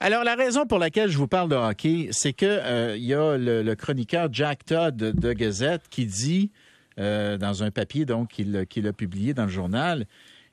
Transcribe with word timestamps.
Alors, 0.00 0.22
la 0.22 0.36
raison 0.36 0.64
pour 0.64 0.78
laquelle 0.78 1.10
je 1.10 1.18
vous 1.18 1.26
parle 1.26 1.48
de 1.48 1.56
hockey, 1.56 2.08
c'est 2.12 2.32
que 2.32 2.46
euh, 2.46 2.96
il 2.96 3.02
y 3.02 3.14
a 3.14 3.36
le, 3.36 3.74
chroniqueur 3.74 4.28
Jack 4.30 4.64
Todd 4.64 4.96
de, 4.96 5.32
Gazette 5.32 5.82
qui 5.90 6.06
dit, 6.06 6.52
euh, 7.00 7.36
dans 7.36 7.64
un 7.64 7.72
papier 7.72 8.04
donc 8.04 8.28
qu'il 8.28 8.86
a 8.86 8.92
publié 8.92 9.34
dans 9.34 9.42
le 9.42 9.50
journal, 9.50 10.06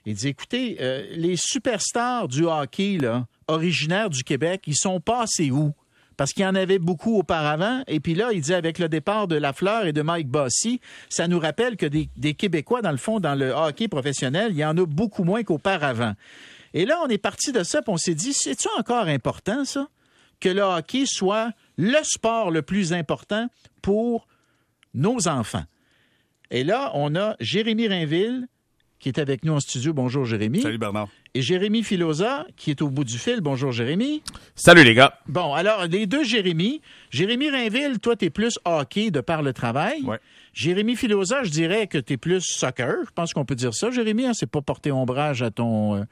il 0.07 0.15
dit, 0.15 0.29
écoutez, 0.29 0.77
euh, 0.81 1.05
les 1.11 1.35
superstars 1.35 2.27
du 2.27 2.45
hockey, 2.45 2.97
là, 2.99 3.27
originaires 3.47 4.09
du 4.09 4.23
Québec, 4.23 4.63
ils 4.65 4.75
sont 4.75 4.99
passés 4.99 5.51
où? 5.51 5.73
Parce 6.17 6.31
qu'il 6.31 6.43
y 6.43 6.47
en 6.47 6.55
avait 6.55 6.79
beaucoup 6.79 7.15
auparavant. 7.19 7.83
Et 7.87 7.99
puis 7.99 8.15
là, 8.15 8.29
il 8.31 8.41
dit, 8.41 8.53
avec 8.53 8.79
le 8.79 8.89
départ 8.89 9.27
de 9.27 9.35
Lafleur 9.35 9.85
et 9.85 9.93
de 9.93 10.01
Mike 10.01 10.27
Bossy, 10.27 10.79
ça 11.07 11.27
nous 11.27 11.39
rappelle 11.39 11.77
que 11.77 11.85
des, 11.85 12.09
des 12.17 12.33
Québécois, 12.33 12.81
dans 12.81 12.91
le 12.91 12.97
fond, 12.97 13.19
dans 13.19 13.35
le 13.35 13.51
hockey 13.51 13.89
professionnel, 13.89 14.53
il 14.53 14.57
y 14.57 14.65
en 14.65 14.75
a 14.75 14.85
beaucoup 14.87 15.23
moins 15.23 15.43
qu'auparavant. 15.43 16.13
Et 16.75 16.85
là, 16.85 16.99
on 17.03 17.07
est 17.07 17.17
parti 17.17 17.53
de 17.53 17.63
ça, 17.63 17.81
puis 17.81 17.91
on 17.91 17.97
s'est 17.97 18.15
dit, 18.15 18.33
c'est-tu 18.33 18.67
encore 18.77 19.07
important, 19.07 19.63
ça? 19.63 19.87
Que 20.41 20.49
le 20.49 20.61
hockey 20.61 21.05
soit 21.05 21.53
le 21.77 21.97
sport 22.03 22.51
le 22.51 22.61
plus 22.63 22.91
important 22.91 23.47
pour 23.81 24.27
nos 24.93 25.29
enfants? 25.29 25.63
Et 26.51 26.65
là, 26.65 26.91
on 26.93 27.15
a 27.15 27.37
Jérémy 27.39 27.87
Rainville, 27.87 28.49
qui 28.99 29.07
est 29.07 29.19
avec 29.19 29.45
nous 29.45 29.53
en 29.53 29.61
studio. 29.61 29.93
Bonjour, 29.93 30.25
Jérémy. 30.25 30.61
Salut, 30.61 30.77
Bernard. 30.77 31.07
Et 31.33 31.41
Jérémy 31.41 31.81
Filosa, 31.81 32.45
qui 32.57 32.71
est 32.71 32.81
au 32.81 32.89
bout 32.89 33.05
du 33.05 33.17
fil. 33.17 33.39
Bonjour, 33.39 33.71
Jérémy. 33.71 34.21
Salut, 34.55 34.83
les 34.83 34.95
gars. 34.95 35.17
Bon, 35.27 35.53
alors, 35.53 35.85
les 35.85 36.07
deux 36.07 36.25
Jérémy. 36.25 36.81
Jérémy 37.09 37.51
Rainville, 37.51 37.99
toi, 37.99 38.17
t'es 38.17 38.29
plus 38.29 38.59
hockey 38.65 39.11
de 39.11 39.21
par 39.21 39.43
le 39.43 39.53
travail. 39.53 40.01
Ouais. 40.03 40.19
Jérémy 40.51 40.97
Filosa, 40.97 41.43
je 41.43 41.51
dirais 41.51 41.87
que 41.87 41.97
t'es 41.97 42.17
plus 42.17 42.41
soccer. 42.41 42.95
Je 43.05 43.11
pense 43.11 43.31
qu'on 43.31 43.45
peut 43.45 43.55
dire 43.55 43.73
ça, 43.73 43.91
Jérémy. 43.91 44.25
Hein? 44.25 44.33
C'est 44.33 44.49
pas 44.49 44.61
porter 44.61 44.91
ombrage 44.91 45.41
à 45.41 45.51
ton, 45.51 45.95
euh, 45.95 46.03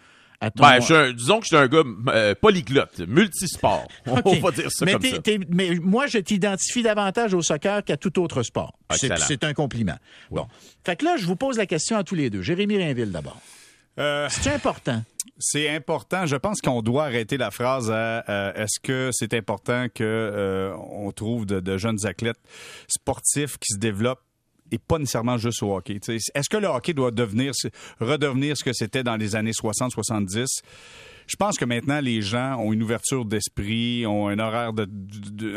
ben, 0.56 0.80
disons 1.14 1.40
que 1.40 1.46
je 1.46 1.48
suis 1.48 1.56
un 1.56 1.68
gars 1.68 1.84
euh, 2.08 2.36
polyglotte, 2.36 3.00
multisport. 3.00 3.88
On 4.06 4.40
va 4.40 4.52
dire 4.52 4.72
ça 4.72 4.86
mais 4.86 4.94
comme 4.94 5.04
ça. 5.04 5.20
mais 5.50 5.76
moi, 5.82 6.08
je 6.08 6.18
t'identifie 6.20 6.84
davantage 6.84 7.34
au 7.34 7.41
soccer 7.41 7.84
qu'à 7.84 7.98
tout 7.98 8.22
autre 8.22 8.44
sport. 8.44 8.74
C'est 8.91 9.44
un 9.44 9.54
compliment. 9.54 9.98
Bon. 10.32 10.48
Fait 10.85 10.96
que 10.96 11.05
là, 11.05 11.16
je 11.18 11.26
vous 11.26 11.35
pose 11.35 11.58
la 11.58 11.66
question 11.66 11.98
à 11.98 12.04
tous 12.04 12.16
les 12.16 12.30
deux. 12.30 12.41
Jérémy 12.41 12.77
Rainville, 12.77 13.12
d'abord. 13.12 13.40
Euh, 14.00 14.27
c'est 14.30 14.52
important? 14.52 15.04
C'est 15.40 15.68
important. 15.70 16.26
Je 16.26 16.35
pense 16.35 16.62
qu'on 16.62 16.82
doit 16.82 17.05
arrêter 17.05 17.38
la 17.38 17.50
phrase 17.50 17.90
à 17.90 18.24
euh, 18.30 18.54
est-ce 18.54 18.80
que 18.80 19.10
c'est 19.12 19.34
important 19.34 19.88
que 19.94 20.72
on 20.78 21.12
trouve 21.12 21.46
de, 21.46 21.78
jeunes 21.78 22.05
athlètes 22.05 22.40
sportifs 22.88 23.57
qui 23.57 23.74
se 23.74 23.80
développent 23.80 24.24
et 24.72 24.78
pas 24.78 25.00
nécessairement 25.00 25.38
juste 25.38 25.62
au 25.64 25.76
hockey. 25.76 26.00
Est-ce 26.08 26.50
que 26.50 26.58
le 26.58 26.68
hockey 26.68 26.94
doit 26.94 27.12
devenir, 27.12 27.54
redevenir 28.00 28.58
ce 28.58 28.64
que 28.64 28.74
c'était 28.74 29.04
dans 29.04 29.18
les 29.18 29.36
années 29.36 29.52
60-70? 29.52 30.62
Je 31.28 31.36
pense 31.38 31.58
que 31.58 31.66
maintenant, 31.66 32.02
les 32.02 32.22
gens 32.22 32.58
ont 32.58 32.74
une 32.74 32.84
ouverture 32.84 33.26
d'esprit, 33.26 34.06
ont 34.06 34.28
un 34.28 34.40
horaire 34.40 34.74
de, 34.74 34.88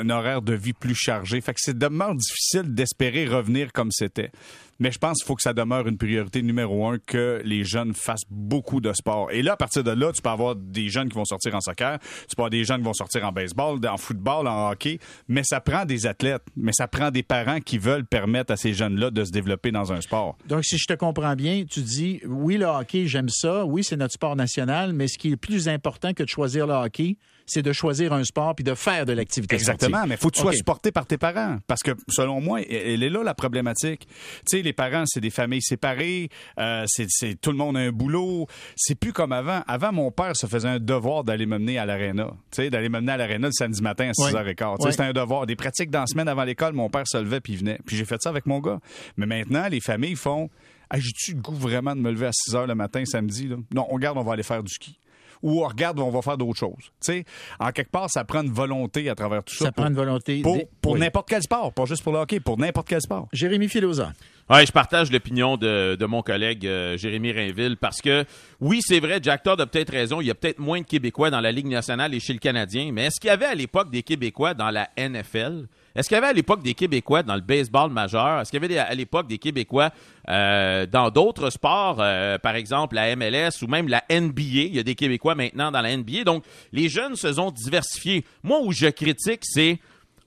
un 0.01 0.11
horaire 0.11 0.43
de 0.43 0.55
vie 0.55 0.73
plus 0.73 0.95
chargé. 0.95 1.41
Fait 1.41 1.55
que 1.55 1.61
c'est 1.61 1.77
demeure 1.77 2.15
difficile 2.15 2.75
d'espérer 2.75 3.27
revenir 3.27 3.73
comme 3.73 3.91
c'était. 3.91 4.31
Mais 4.79 4.93
je 4.93 4.99
pense 4.99 5.19
qu'il 5.19 5.27
faut 5.27 5.35
que 5.35 5.43
ça 5.43 5.53
demeure 5.53 5.87
une 5.87 5.97
priorité 5.97 6.43
numéro 6.43 6.87
un 6.87 6.99
que 6.99 7.41
les 7.45 7.65
jeunes 7.65 7.95
fassent 7.95 8.27
beaucoup 8.31 8.81
de 8.81 8.93
sport. 8.93 9.31
Et 9.33 9.43
là, 9.43 9.53
à 9.53 9.57
partir 9.57 9.83
de 9.83 9.91
là, 9.91 10.13
tu 10.13 10.23
peux 10.23 10.29
avoir 10.29 10.55
des 10.55 10.89
jeunes 10.89 11.09
qui 11.09 11.15
vont 11.15 11.25
sortir 11.25 11.55
en 11.55 11.61
soccer, 11.61 11.99
tu 12.29 12.37
peux 12.37 12.43
avoir 12.43 12.51
des 12.51 12.65
jeunes 12.65 12.79
qui 12.79 12.85
vont 12.85 12.95
sortir 12.95 13.25
en 13.25 13.33
baseball, 13.33 13.79
en 13.87 13.97
football, 13.97 14.47
en 14.47 14.71
hockey, 14.71 14.99
mais 15.29 15.43
ça 15.45 15.61
prend 15.61 15.85
des 15.85 16.07
athlètes, 16.07 16.45
mais 16.57 16.73
ça 16.73 16.89
prend 16.89 17.11
des 17.11 17.23
parents 17.23 17.61
qui 17.61 17.79
veulent 17.79 18.05
permettre 18.05 18.53
à 18.53 18.57
ces 18.57 18.75
jeunes-là 18.75 19.11
de 19.11 19.25
se 19.25 19.31
développer 19.31 19.71
dans 19.73 19.93
un 19.93 20.01
sport. 20.01 20.37
Donc, 20.47 20.65
si 20.65 20.79
je 20.79 20.87
te 20.87 20.95
comprends 20.95 21.35
bien, 21.35 21.65
tu 21.65 21.81
dis, 21.81 22.21
oui, 22.27 22.57
le 22.57 22.67
hockey, 22.67 23.07
j'aime 23.07 23.29
ça, 23.29 23.65
oui, 23.65 23.85
c'est 23.85 23.97
notre 23.97 24.15
sport 24.15 24.37
national, 24.37 24.93
mais 24.93 25.09
ce 25.09 25.19
qui 25.19 25.33
est 25.33 25.37
plus 25.37 25.69
important 25.69 26.13
que 26.13 26.23
de 26.23 26.29
choisir 26.29 26.67
le 26.67 26.75
hockey, 26.75 27.17
c'est 27.47 27.63
de 27.63 27.73
choisir 27.73 28.13
un 28.13 28.25
sport 28.25 28.55
puis 28.55 28.65
de 28.65 28.75
faire 28.75 29.07
de 29.07 29.13
l'activité 29.13 29.55
Exactement, 29.55 30.07
mais 30.07 30.17
il 30.17 30.19
faut 30.19 30.29
que 30.31 30.37
tu 30.37 30.43
sois 30.43 30.53
supporté 30.53 30.91
par 30.91 31.07
tes 31.07 31.17
parents. 31.17 31.59
Parce 31.67 31.83
que, 31.83 31.93
selon 32.09 32.41
moi, 32.41 32.61
elle 32.63 33.03
est 33.03 33.11
là 33.11 33.23
la 33.23 33.35
problématique. 33.35 34.07
Tu 34.49 34.59
sais, 34.59 34.63
les 34.63 34.73
parents, 34.73 35.05
c'est 35.07 35.21
des 35.21 35.31
familles 35.31 35.63
séparées, 35.63 36.29
euh, 36.59 36.85
c'est 36.87 37.41
tout 37.41 37.51
le 37.51 37.57
monde 37.57 37.77
a 37.77 37.81
un 37.81 37.93
boulot. 37.93 38.47
C'est 38.77 38.97
plus 38.97 39.13
comme 39.13 39.33
avant. 39.33 39.63
Avant, 39.67 39.93
mon 39.93 40.11
père 40.11 40.37
se 40.37 40.47
faisait 40.47 40.69
un 40.69 40.79
devoir 40.79 41.25
d'aller 41.25 41.47
me 41.47 41.59
mener 41.59 41.79
à 41.79 41.87
l'aréna. 41.87 42.31
Tu 42.51 42.63
sais, 42.63 42.71
d'aller 42.71 42.89
me 42.89 43.01
mener 43.01 43.13
à 43.13 43.17
l'aréna 43.17 43.49
le 43.49 43.53
samedi 43.53 43.83
matin 43.83 44.09
à 44.09 44.13
6h15. 44.13 44.91
C'était 44.91 45.03
un 45.03 45.13
devoir. 45.13 45.47
Des 45.47 45.57
pratiques 45.57 45.91
dans 45.91 46.01
la 46.01 46.07
semaine 46.07 46.29
avant 46.29 46.45
l'école, 46.45 46.75
mon 46.75 46.91
père 46.91 47.07
se 47.07 47.19
levait 47.19 47.41
puis 47.41 47.55
il 47.55 47.61
venait. 47.61 47.79
Puis 47.87 47.97
j'ai 47.97 48.05
fait 48.05 48.21
ça 48.21 48.31
avec 48.31 48.47
mon 48.47 48.59
gars. 48.61 48.81
Mais 49.17 49.27
maintenant, 49.27 49.69
les 49.69 49.81
familles 49.81 50.17
font... 50.17 50.51
Ah, 50.89 51.01
j'ai-tu 51.01 51.35
le 51.35 51.41
goût 51.41 51.55
vraiment 51.55 51.97
de 51.97 52.01
me 52.01 52.13
lever 52.13 52.27
à 52.27 52.33
6 52.33 52.55
h 52.55 52.67
le 52.67 52.77
matin 52.77 53.05
samedi? 53.05 53.49
Là? 53.49 53.57
Non, 53.75 53.87
on 53.91 53.95
regarde, 53.95 54.19
on 54.19 54.23
va 54.23 54.35
aller 54.35 54.45
faire 54.45 54.63
du 54.63 54.73
ski 54.73 54.97
ou 55.43 55.65
on 55.65 55.69
regarde, 55.69 55.99
on 55.99 56.11
va 56.11 56.23
faire 56.23 56.39
d'autres 56.39 56.59
choses. 56.59 56.91
sais, 57.01 57.25
en 57.59 57.71
quelque 57.73 57.91
part, 57.91 58.11
ça 58.11 58.25
prend 58.25 58.43
une 58.43 58.53
volonté 58.53 59.09
à 59.09 59.15
travers 59.15 59.43
tout 59.45 59.55
ça. 59.55 59.67
Ça 59.67 59.73
prend 59.73 59.87
une 59.87 59.95
volonté. 59.95 60.43
Pour, 60.81 60.97
n'importe 60.97 61.29
quel 61.29 61.43
sport, 61.43 61.73
pas 61.73 61.85
juste 61.85 62.03
pour 62.03 62.13
le 62.13 62.21
hockey, 62.21 62.41
pour 62.41 62.59
n'importe 62.59 62.89
quel 62.89 63.01
sport. 63.01 63.29
Jérémy 63.33 63.69
Filosa. 63.69 64.13
Oui, 64.49 64.65
je 64.65 64.71
partage 64.71 65.11
l'opinion 65.11 65.57
de, 65.57 66.05
mon 66.07 66.23
collègue 66.23 66.67
euh, 66.67 66.97
Jérémy 66.97 67.33
Rainville 67.33 67.77
parce 67.77 68.01
que, 68.01 68.25
oui, 68.61 68.79
c'est 68.81 69.01
vrai, 69.01 69.19
Jack 69.21 69.43
Todd 69.43 69.61
a 69.61 69.67
peut-être 69.67 69.91
raison, 69.91 70.21
il 70.21 70.29
y 70.29 70.31
a 70.31 70.37
peut-être 70.37 70.61
moins 70.61 70.81
de 70.81 70.87
Québécois 70.87 71.31
dans 71.31 71.41
la 71.41 71.51
Ligue 71.51 71.67
nationale 71.67 72.15
et 72.15 72.21
chez 72.21 72.33
le 72.33 72.39
Canadien, 72.39 72.91
mais 72.93 73.07
est-ce 73.07 73.21
qu'il 73.21 73.29
y 73.29 73.33
avait 73.33 73.47
à 73.47 73.55
l'époque 73.55 73.91
des 73.91 74.05
Québécois 74.05 74.55
dans 74.55 74.71
la 74.71 74.89
NFL? 74.97 75.67
Est-ce 75.97 76.09
qu'il 76.09 76.17
y 76.17 76.19
avait 76.19 76.27
à 76.27 76.33
l'époque 76.35 76.63
des 76.63 76.75
Québécois 76.75 77.23
dans 77.23 77.35
le 77.35 77.41
baseball 77.41 77.91
majeur? 77.91 78.41
Est-ce 78.41 78.51
qu'il 78.51 78.63
y 78.63 78.65
avait 78.65 78.77
à 78.79 78.95
l'époque 78.95 79.27
des 79.29 79.39
Québécois 79.39 79.91
euh, 80.29 80.85
dans 80.85 81.11
d'autres 81.11 81.49
sports, 81.49 81.97
euh, 82.01 82.37
par 82.37 82.55
exemple 82.55 82.97
la 82.97 83.17
MLS 83.17 83.63
ou 83.63 83.67
même 83.67 83.89
la 83.89 84.05
NBA? 84.11 84.43
Il 84.43 84.77
y 84.77 84.79
a 84.79 84.83
des 84.83 84.95
Québécois 84.95 85.35
maintenant 85.35 85.71
dans 85.71 85.81
la 85.81 85.97
NBA. 85.97 86.25
Donc, 86.25 86.45
les 86.73 86.91
jeunes 86.91 87.17
se 87.17 87.33
sont 87.33 87.51
diversifiés. 87.51 88.27
Moi, 88.43 88.61
où 88.63 88.73
je 88.73 88.89
critique, 88.89 89.41
c'est 89.43 89.79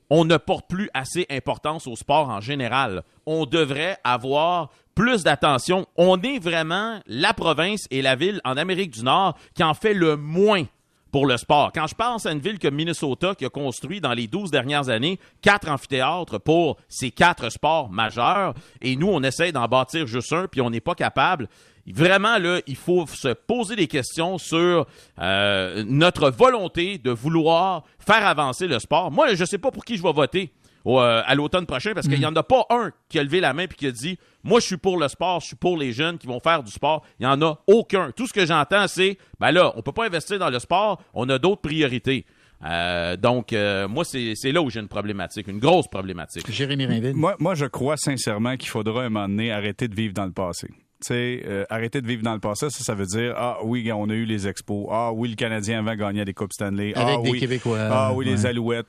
on 0.10 0.26
ne 0.26 0.38
porte 0.38 0.68
plus 0.68 0.90
assez 0.96 1.28
importance 1.30 1.86
au 1.86 1.96
sport 1.96 2.30
en 2.30 2.42
général. 2.42 3.04
On 3.28 3.46
devrait 3.46 4.00
avoir 4.04 4.72
plus 4.96 5.24
d'attention. 5.24 5.86
On 5.98 6.20
est 6.22 6.40
vraiment 6.40 7.00
la 7.06 7.34
province 7.34 7.86
et 7.92 8.02
la 8.02 8.16
ville 8.16 8.42
en 8.44 8.58
Amérique 8.58 8.92
du 8.92 9.04
Nord 9.04 9.38
qui 9.54 9.64
en 9.64 9.76
fait 9.76 9.94
le 9.94 10.18
moins 10.18 10.64
pour 11.12 11.26
le 11.26 11.38
sport. 11.38 11.72
Quand 11.74 11.88
je 11.88 11.96
pense 11.96 12.26
à 12.26 12.32
une 12.32 12.40
ville 12.40 12.60
comme 12.60 12.76
Minnesota 12.76 13.36
qui 13.36 13.46
a 13.46 13.50
construit 13.50 14.02
dans 14.02 14.14
les 14.14 14.28
12 14.28 14.52
dernières 14.52 14.90
années 14.90 15.20
quatre 15.42 15.70
amphithéâtres 15.70 16.40
pour 16.40 16.78
ces 16.88 17.12
quatre 17.12 17.50
sports 17.50 17.90
majeurs, 17.90 18.54
et 18.82 18.96
nous, 18.96 19.08
on 19.08 19.24
essaie 19.24 19.52
d'en 19.52 19.68
bâtir 19.68 20.08
juste 20.08 20.34
un, 20.34 20.48
puis 20.48 20.62
on 20.62 20.70
n'est 20.70 20.82
pas 20.82 20.96
capable. 20.96 21.48
Vraiment, 21.88 22.38
là, 22.38 22.62
il 22.68 22.76
faut 22.76 23.08
se 23.08 23.30
poser 23.30 23.76
des 23.76 23.88
questions 23.88 24.38
sur 24.38 24.86
euh, 25.20 25.84
notre 25.88 26.30
volonté 26.30 27.00
de 27.00 27.10
vouloir 27.10 27.84
faire 28.00 28.26
avancer 28.28 28.68
le 28.68 28.78
sport. 28.80 29.12
Moi, 29.12 29.34
je 29.34 29.42
ne 29.42 29.46
sais 29.46 29.58
pas 29.58 29.72
pour 29.72 29.84
qui 29.84 29.98
je 29.98 30.04
vais 30.04 30.14
voter. 30.14 30.52
Euh, 30.86 31.22
à 31.26 31.36
l'automne 31.36 31.66
prochain 31.66 31.92
parce 31.94 32.08
qu'il 32.08 32.20
n'y 32.20 32.26
en 32.26 32.36
a 32.36 32.44
pas 32.44 32.66
un 32.70 32.92
qui 33.10 33.20
a 33.20 33.24
levé 33.24 33.40
la 33.40 33.54
main 33.54 33.64
et 33.64 33.68
qui 33.68 33.88
a 33.88 33.92
dit 33.92 34.18
Moi, 34.44 34.60
je 34.60 34.66
suis 34.66 34.78
pour 34.78 34.98
le 34.98 35.08
sport, 35.08 35.42
je 35.42 35.48
suis 35.48 35.56
pour 35.56 35.78
les 35.78 35.92
jeunes 35.92 36.18
qui 36.18 36.28
vont 36.28 36.40
faire 36.40 36.64
du 36.64 36.72
sport. 36.72 37.06
Il 37.20 37.26
n'y 37.26 37.32
en 37.32 37.42
a 37.42 37.60
aucun. 37.68 38.12
Tout 38.12 38.28
ce 38.28 38.34
que 38.34 38.46
j'entends, 38.46 38.88
c'est 38.88 39.18
Ben 39.40 39.52
là, 39.52 39.72
on 39.76 39.78
ne 39.78 39.82
peut 39.82 39.92
pas 39.92 40.06
investir 40.06 40.40
dans 40.40 40.50
le 40.50 40.60
sport, 40.60 41.02
on 41.14 41.28
a 41.30 41.38
d'autres 41.38 41.62
priorités. 41.62 42.26
Euh, 42.66 43.16
donc, 43.16 43.54
euh, 43.54 43.88
moi, 43.88 44.04
c'est 44.04 44.52
là 44.52 44.62
où 44.62 44.70
j'ai 44.70 44.80
une 44.80 44.90
problématique, 44.90 45.48
une 45.48 45.60
grosse 45.60 45.88
problématique. 45.88 46.50
Jérémy 46.52 46.86
Rainville. 46.86 47.14
Moi, 47.16 47.36
moi, 47.40 47.56
je 47.56 47.66
crois 47.66 47.96
sincèrement 47.96 48.58
qu'il 48.58 48.70
faudra 48.70 49.04
un 49.04 49.10
moment 49.10 49.30
donné 49.30 49.52
arrêter 49.52 49.88
de 49.88 49.96
vivre 49.96 50.14
dans 50.14 50.26
le 50.26 50.32
passé 50.32 50.70
euh, 51.12 51.66
arrêter 51.70 52.02
de 52.02 52.08
vivre 52.08 52.24
dans 52.24 52.34
le 52.34 52.40
passé, 52.40 52.70
ça, 52.70 52.84
ça 52.84 52.94
veut 52.94 53.06
dire 53.06 53.34
ah 53.38 53.60
oui, 53.64 53.90
on 53.92 54.10
a 54.10 54.14
eu 54.14 54.26
les 54.26 54.48
expos, 54.48 54.88
ah 54.92 55.12
oui, 55.14 55.30
le 55.30 55.36
Canadien 55.36 55.80
avant 55.80 55.96
gagnait 55.96 56.26
des 56.26 56.34
coupes 56.34 56.54
Stanley, 56.54 56.94
avec 56.96 57.18
ah 57.20 57.22
des 57.24 57.30
oui, 57.32 57.40
Québécois, 57.40 57.80
ah 57.90 58.12
oui, 58.14 58.26
les 58.26 58.46
Alouettes, 58.46 58.88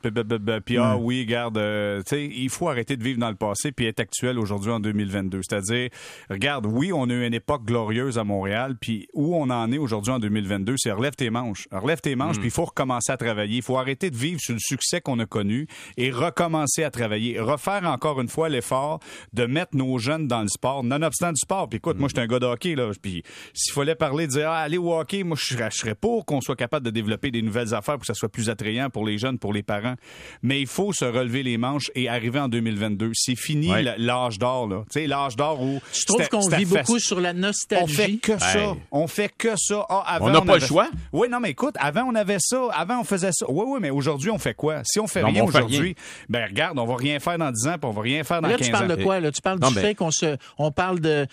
puis 0.65 0.79
ah 0.79 0.97
oui, 0.97 1.25
garde, 1.25 1.59
euh, 1.59 1.99
tu 1.99 2.17
sais, 2.17 2.25
il 2.27 2.51
faut 2.51 2.69
arrêter 2.69 2.97
de 2.97 3.05
vivre 3.05 3.19
dans 3.19 3.31
le 3.31 3.37
passé 3.37 3.73
puis 3.73 3.87
être 3.87 4.01
actuel 4.01 4.39
aujourd'hui 4.39 4.71
en 4.71 4.81
2022. 4.81 5.41
C'est-à-dire, 5.49 5.91
regarde, 6.29 6.67
oui, 6.67 6.93
on 6.93 7.09
a 7.09 7.13
eu 7.13 7.27
une 7.27 7.35
époque 7.35 7.65
glorieuse 7.65 8.19
à 8.19 8.25
Montréal, 8.25 8.77
puis 8.81 9.09
où 9.15 9.37
on 9.37 9.51
en 9.51 9.71
est 9.73 9.79
aujourd'hui 9.79 10.13
en 10.13 10.19
2022, 10.19 10.75
c'est 10.79 10.93
relève 10.93 11.15
tes 11.15 11.31
manches, 11.31 11.69
relève 11.71 12.01
tes 12.01 12.17
manches, 12.17 12.37
mm. 12.37 12.41
puis 12.41 12.49
il 12.49 12.53
faut 12.53 12.65
recommencer 12.65 13.13
à 13.13 13.17
travailler, 13.17 13.57
il 13.57 13.63
faut 13.63 13.79
arrêter 13.79 14.11
de 14.11 14.17
vivre 14.17 14.41
sur 14.41 14.55
le 14.55 14.61
succès 14.61 15.01
qu'on 15.01 15.19
a 15.21 15.27
connu 15.27 15.67
et 15.97 16.11
recommencer 16.11 16.83
à 16.83 16.91
travailler, 16.91 17.39
refaire 17.39 17.85
encore 17.85 18.21
une 18.21 18.29
fois 18.29 18.49
l'effort 18.49 19.01
de 19.33 19.47
mettre 19.47 19.77
nos 19.77 19.99
jeunes 19.99 20.27
dans 20.27 20.43
le 20.43 20.49
sport, 20.49 20.83
nonobstant 20.83 21.31
du 21.31 21.41
sport. 21.41 21.69
Puis 21.69 21.77
écoute, 21.79 22.00
moi, 22.01 22.09
je 22.09 22.19
suis 22.19 22.25
un 22.25 22.27
gars 22.27 22.39
de 22.39 22.47
hockey 22.47 22.75
puis 23.03 23.23
s'il 23.55 23.73
fallait 23.73 23.95
parler, 23.95 24.27
dire 24.27 24.49
ah, 24.51 24.61
allez 24.61 24.79
au 24.79 24.93
hockey, 24.95 25.23
moi 25.23 25.37
je 25.39 25.55
serais, 25.71 25.95
pour 25.95 26.25
qu'on 26.25 26.41
soit 26.41 26.57
capable 26.57 26.85
de 26.87 26.91
développer 26.91 27.31
des 27.31 27.43
nouvelles 27.43 27.75
affaires 27.75 27.95
pour 27.95 28.01
que 28.01 28.07
ça 28.07 28.15
soit 28.15 28.29
plus 28.29 28.49
attrayant 28.49 28.91
pour 28.91 29.05
les 29.05 29.19
jeunes, 29.19 29.39
pour 29.39 29.53
les 29.53 29.63
parents. 29.63 29.95
Mais 30.43 30.61
il 30.61 30.67
faut 30.67 30.93
se 30.93 31.05
relever 31.05 31.43
les 31.43 31.59
manches 31.59 31.91
et 31.95 32.09
arriver 32.09 32.41
en 32.41 32.49
2022. 32.49 33.11
C'est 33.15 33.37
fini 33.37 33.71
l'âge 33.99 34.39
d'or 34.39 34.69
là. 34.69 34.85
Tu 34.91 35.01
sais 35.01 35.07
l'âge 35.07 35.37
d'or 35.37 35.61
où 35.63 35.81
tu 35.93 36.05
trouves 36.07 36.29
qu'on 36.29 36.49
vit 36.49 36.65
beaucoup 36.65 36.99
sur 36.99 37.21
la 37.21 37.33
nostalgie. 37.33 37.85
On 37.85 37.87
fait 37.87 38.17
que 38.17 38.39
ça. 38.39 38.77
On 38.91 39.07
fait 39.07 39.33
que 39.37 39.55
ça. 39.57 39.85
Ah, 39.89 40.19
on 40.21 40.31
n'a 40.31 40.41
pas 40.41 40.59
le 40.59 40.67
choix. 40.67 40.89
Oui, 41.13 41.29
non 41.29 41.41
mais 41.41 41.51
écoute, 41.51 41.75
avant 41.79 42.05
on 42.05 42.15
avait 42.15 42.39
ça, 42.41 42.69
avant 42.73 43.01
on 43.01 43.05
faisait 43.05 43.33
ça. 43.33 43.47
Oui 43.49 43.65
oui, 43.67 43.79
mais 43.81 43.91
aujourd'hui 43.91 44.31
on 44.31 44.39
fait 44.39 44.55
quoi? 44.55 44.81
Si 44.85 44.99
on 45.01 45.07
fait 45.07 45.23
rien 45.23 45.45
aujourd'hui, 45.45 45.95
ben 46.29 46.47
regarde, 46.47 46.79
on 46.79 46.87
va 46.87 46.97
rien 46.97 47.21
faire 47.21 47.39
dans 47.39 47.51
10 47.51 47.69
ans, 47.69 47.75
puis 47.79 47.89
on 47.89 47.93
va 47.93 48.03
rien 48.03 48.25
faire 48.25 48.41
dans 48.41 48.49
là, 48.49 48.57
15 48.57 48.69
ans. 48.69 48.71
tu 48.71 48.73
parles 48.73 48.97
de 48.97 49.03
quoi 49.03 49.21
là? 49.21 49.31
Tu 49.31 49.43
parles 49.43 49.61
du 49.61 49.75
fait 49.75 49.95
qu'on 49.95 50.11
se 50.11 50.37
on 50.59 50.71
parle 50.71 51.01
de 51.01 51.27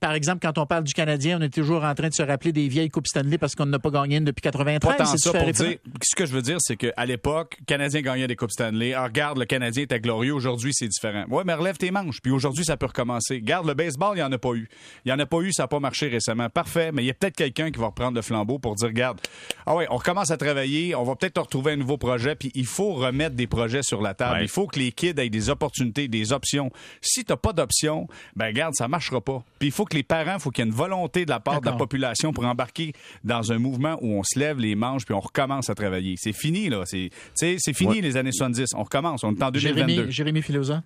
par 0.00 0.14
exemple, 0.14 0.40
quand 0.42 0.58
on 0.58 0.66
parle 0.66 0.84
du 0.84 0.92
Canadien, 0.92 1.38
on 1.40 1.42
est 1.42 1.52
toujours 1.52 1.84
en 1.84 1.94
train 1.94 2.08
de 2.08 2.14
se 2.14 2.22
rappeler 2.22 2.52
des 2.52 2.68
vieilles 2.68 2.90
Coupes 2.90 3.06
Stanley 3.06 3.38
parce 3.38 3.54
qu'on 3.54 3.66
n'a 3.66 3.78
pas 3.78 3.90
gagné 3.90 4.16
une 4.16 4.24
depuis 4.24 4.42
93. 4.42 4.80
Pas 4.80 5.04
tant 5.04 5.16
ça 5.16 5.32
pour 5.32 5.50
dire, 5.50 5.76
ce 6.02 6.14
que 6.14 6.26
je 6.26 6.32
veux 6.32 6.42
dire, 6.42 6.58
c'est 6.60 6.76
qu'à 6.76 7.06
l'époque, 7.06 7.56
le 7.60 7.64
Canadien 7.64 8.00
gagnait 8.02 8.26
des 8.26 8.36
Coupes 8.36 8.50
Stanley. 8.50 8.94
Ah, 8.94 9.04
regarde, 9.04 9.38
le 9.38 9.44
Canadien 9.44 9.84
était 9.84 10.00
glorieux. 10.00 10.34
Aujourd'hui, 10.34 10.72
c'est 10.74 10.88
différent. 10.88 11.24
Ouais, 11.28 11.42
mais 11.44 11.54
relève 11.54 11.76
tes 11.76 11.90
manches. 11.90 12.20
Puis 12.22 12.32
aujourd'hui, 12.32 12.64
ça 12.64 12.76
peut 12.76 12.86
recommencer. 12.86 13.40
Garde 13.40 13.66
le 13.66 13.74
baseball, 13.74 14.12
il 14.14 14.20
n'y 14.20 14.22
en 14.22 14.32
a 14.32 14.38
pas 14.38 14.54
eu. 14.54 14.68
Il 15.04 15.08
n'y 15.08 15.12
en 15.12 15.18
a 15.18 15.26
pas 15.26 15.40
eu, 15.40 15.52
ça 15.52 15.64
n'a 15.64 15.68
pas 15.68 15.80
marché 15.80 16.08
récemment. 16.08 16.48
Parfait, 16.48 16.92
mais 16.92 17.02
il 17.02 17.06
y 17.06 17.10
a 17.10 17.14
peut-être 17.14 17.36
quelqu'un 17.36 17.70
qui 17.70 17.78
va 17.78 17.86
reprendre 17.86 18.16
le 18.16 18.22
flambeau 18.22 18.58
pour 18.58 18.74
dire, 18.74 18.88
regarde, 18.88 19.20
ah 19.66 19.74
ouais, 19.74 19.86
on 19.90 19.96
recommence 19.96 20.30
à 20.30 20.36
travailler, 20.36 20.94
on 20.94 21.04
va 21.04 21.16
peut-être 21.16 21.40
retrouver 21.40 21.72
un 21.72 21.76
nouveau 21.76 21.96
projet, 21.96 22.34
puis 22.34 22.50
il 22.54 22.66
faut 22.66 22.94
remettre 22.94 23.36
des 23.36 23.46
projets 23.46 23.82
sur 23.82 24.02
la 24.02 24.14
table. 24.14 24.40
Il 24.42 24.48
faut 24.48 24.66
que 24.66 24.78
les 24.78 24.92
kids 24.92 25.14
aient 25.18 25.30
des 25.30 25.50
opportunités, 25.50 26.08
des 26.08 26.32
options. 26.32 26.70
Si 27.00 27.24
tu 27.24 27.32
n'as 27.32 27.36
pas 27.36 27.52
d'options, 27.52 28.06
ben 28.36 28.46
regarde, 28.46 28.74
ça 28.74 28.88
marchera 28.88 29.20
pas. 29.20 29.42
Puis 29.58 29.68
il 29.68 29.72
faut 29.72 29.81
que 29.84 29.96
les 29.96 30.02
parents, 30.02 30.34
il 30.34 30.40
faut 30.40 30.50
qu'il 30.50 30.64
y 30.64 30.66
ait 30.66 30.70
une 30.70 30.76
volonté 30.76 31.24
de 31.24 31.30
la 31.30 31.40
part 31.40 31.60
de 31.60 31.66
la 31.66 31.72
population 31.72 32.32
pour 32.32 32.44
embarquer 32.44 32.92
dans 33.24 33.52
un 33.52 33.58
mouvement 33.58 33.98
où 34.00 34.18
on 34.18 34.22
se 34.22 34.38
lève 34.38 34.58
les 34.58 34.74
manches 34.74 35.04
puis 35.04 35.14
on 35.14 35.20
recommence 35.20 35.70
à 35.70 35.74
travailler. 35.74 36.14
C'est 36.18 36.32
fini, 36.32 36.68
là. 36.68 36.84
C'est 36.86 37.10
fini 37.74 38.00
les 38.00 38.16
années 38.16 38.32
70. 38.32 38.70
On 38.74 38.82
recommence. 38.82 39.24
On 39.24 39.34
est 39.34 39.42
en 39.42 39.50
2022. 39.50 39.60
Jérémy, 39.94 40.12
Jérémy 40.12 40.42
Filosa? 40.42 40.82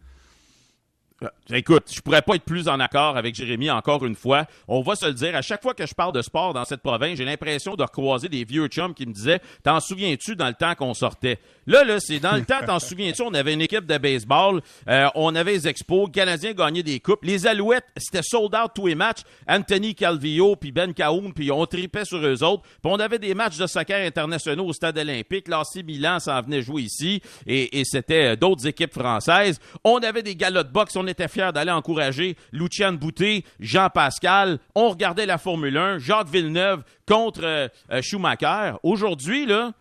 Euh, 1.23 1.29
écoute, 1.51 1.85
je 1.95 2.01
pourrais 2.03 2.21
pas 2.21 2.35
être 2.35 2.45
plus 2.45 2.69
en 2.69 2.79
accord 2.79 3.17
avec 3.17 3.35
Jérémy 3.35 3.71
encore 3.71 4.05
une 4.05 4.15
fois. 4.15 4.45
On 4.69 4.83
va 4.83 4.97
se 4.97 5.07
le 5.07 5.15
dire, 5.15 5.35
à 5.35 5.41
chaque 5.41 5.63
fois 5.63 5.73
que 5.73 5.87
je 5.87 5.95
parle 5.95 6.13
de 6.13 6.21
sport 6.21 6.53
dans 6.53 6.67
cette 6.67 6.83
province, 6.83 7.17
j'ai 7.17 7.25
l'impression 7.25 7.75
de 7.75 7.83
recroiser 7.83 8.29
des 8.29 8.45
vieux 8.45 8.67
chums 8.67 8.93
qui 8.93 9.07
me 9.07 9.15
disaient 9.15 9.41
T'en 9.63 9.81
souviens-tu 9.81 10.37
dans 10.37 10.49
le 10.49 10.55
temps 10.55 10.75
qu'on 10.75 10.93
sortait? 10.93 11.39
Là, 11.67 11.85
là, 11.85 12.01
c'est 12.01 12.21
dans 12.21 12.37
le 12.37 12.45
temps, 12.45 12.61
t'en 12.67 12.79
souviens-tu, 12.81 13.23
on 13.23 13.33
avait 13.33 13.55
une 13.55 13.63
équipe 13.63 13.87
de 13.87 13.97
baseball, 13.97 14.61
euh, 14.89 15.09
on 15.15 15.35
avait 15.35 15.53
les 15.53 15.69
expos, 15.69 16.07
le 16.07 16.13
Canadien 16.13 16.53
gagnait 16.53 16.83
des 16.83 17.01
coupes. 17.01 17.25
Les 17.25 17.47
Alouettes, 17.47 17.87
c'était 17.97 18.23
sold 18.23 18.55
out 18.55 18.73
tous 18.75 18.87
les 18.87 18.95
matchs. 18.95 19.23
Anthony 19.49 19.95
Calvillo, 19.95 20.55
puis 20.57 20.71
Ben 20.71 20.93
Cahoon, 20.93 21.33
puis 21.35 21.51
on 21.51 21.65
tripait 21.65 22.05
sur 22.05 22.19
eux 22.19 22.43
autres. 22.45 22.63
Puis 22.63 22.93
on 22.93 23.01
avait 23.01 23.19
des 23.19 23.35
matchs 23.35 23.57
de 23.57 23.67
soccer 23.67 24.07
internationaux 24.07 24.67
au 24.67 24.73
stade 24.75 24.99
olympique. 24.99 25.49
L'AC 25.49 25.83
Milan 25.83 26.21
s'en 26.21 26.43
venait 26.43 26.61
jouer 26.61 26.83
ici, 26.83 27.23
et, 27.47 27.81
et 27.81 27.85
c'était 27.85 28.33
euh, 28.33 28.37
d'autres 28.37 28.67
équipes 28.67 28.93
françaises. 28.93 29.59
On 29.83 29.97
avait 30.01 30.23
des 30.23 30.37
galottes 30.37 30.69
de 30.69 30.73
boxe, 30.73 30.95
on 30.95 31.06
était 31.09 31.29
fiers 31.29 31.53
d'aller 31.53 31.73
encourager 31.73 32.37
Lucian 32.53 32.93
Boutet, 32.93 33.45
Jean 33.61 33.89
Pascal. 33.89 34.59
On 34.75 34.89
regardait 34.91 35.27
la 35.27 35.39
Formule 35.39 35.77
1, 35.77 35.99
Jacques 35.99 36.29
Villeneuve 36.29 36.83
contre 37.07 37.45
euh, 37.45 37.69
Schumacher. 38.03 38.73
Aujourd'hui, 38.83 39.47
là, 39.47 39.73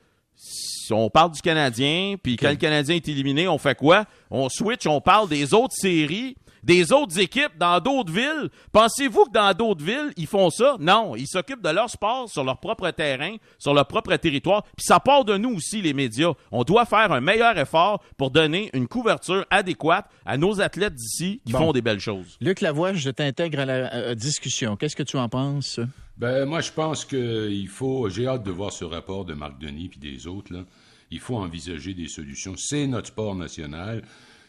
on 0.91 1.09
parle 1.09 1.31
du 1.31 1.41
Canadien, 1.41 2.15
puis 2.21 2.35
quand 2.35 2.49
le 2.49 2.55
Canadien 2.55 2.95
est 2.95 3.07
éliminé, 3.07 3.47
on 3.47 3.57
fait 3.57 3.75
quoi? 3.75 4.05
On 4.29 4.49
switch, 4.49 4.85
on 4.85 5.01
parle 5.01 5.29
des 5.29 5.53
autres 5.53 5.73
séries, 5.75 6.35
des 6.65 6.91
autres 6.91 7.19
équipes 7.19 7.57
dans 7.57 7.79
d'autres 7.79 8.11
villes. 8.11 8.49
Pensez-vous 8.71 9.25
que 9.25 9.31
dans 9.31 9.53
d'autres 9.53 9.83
villes, 9.83 10.11
ils 10.17 10.27
font 10.27 10.49
ça? 10.49 10.75
Non, 10.79 11.15
ils 11.15 11.27
s'occupent 11.27 11.61
de 11.61 11.69
leur 11.69 11.89
sport 11.89 12.27
sur 12.27 12.43
leur 12.43 12.59
propre 12.59 12.89
terrain, 12.89 13.35
sur 13.59 13.73
leur 13.73 13.87
propre 13.87 14.15
territoire. 14.15 14.63
Puis 14.75 14.85
ça 14.85 14.99
part 14.99 15.23
de 15.23 15.37
nous 15.37 15.53
aussi, 15.55 15.81
les 15.81 15.93
médias. 15.93 16.33
On 16.51 16.63
doit 16.63 16.85
faire 16.85 17.11
un 17.11 17.21
meilleur 17.21 17.57
effort 17.57 18.03
pour 18.17 18.31
donner 18.31 18.71
une 18.73 18.87
couverture 18.87 19.45
adéquate 19.51 20.09
à 20.25 20.37
nos 20.37 20.59
athlètes 20.59 20.95
d'ici 20.95 21.39
qui 21.45 21.51
font 21.51 21.71
des 21.71 21.83
belles 21.83 21.99
choses. 21.99 22.37
Luc 22.41 22.61
Lavoie, 22.61 22.93
je 22.93 23.11
t'intègre 23.11 23.59
à 23.59 23.65
la 23.65 23.93
euh, 23.93 24.15
discussion. 24.15 24.75
Qu'est-ce 24.75 24.95
que 24.95 25.03
tu 25.03 25.17
en 25.17 25.29
penses? 25.29 25.79
Ben, 26.17 26.45
moi, 26.45 26.61
je 26.61 26.71
pense 26.71 27.05
qu'il 27.05 27.67
faut. 27.67 28.09
J'ai 28.09 28.25
hâte 28.25 28.43
de 28.43 28.51
voir 28.51 28.71
ce 28.71 28.85
rapport 28.85 29.25
de 29.25 29.33
Marc 29.33 29.59
Denis 29.59 29.89
puis 29.89 29.99
des 29.99 30.27
autres. 30.27 30.51
Là. 30.51 30.63
Il 31.11 31.19
faut 31.19 31.35
envisager 31.35 31.93
des 31.93 32.07
solutions. 32.07 32.55
C'est 32.57 32.87
notre 32.87 33.07
sport 33.07 33.35
national. 33.35 34.03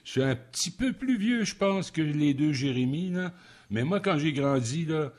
Je 0.06 0.12
suis 0.12 0.22
un 0.22 0.36
petit 0.36 0.70
peu 0.70 0.92
plus 0.92 1.18
vieux, 1.18 1.44
je 1.44 1.56
pense, 1.56 1.90
que 1.90 2.00
les 2.00 2.32
deux 2.32 2.52
Jérémy, 2.52 3.10
là. 3.10 3.32
Mais 3.70 3.82
moi, 3.82 3.98
quand 3.98 4.16
j'ai 4.18 4.32
grandi, 4.32 4.84
là, 4.84 5.10